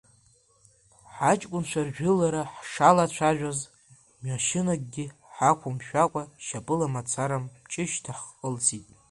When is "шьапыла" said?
6.45-6.87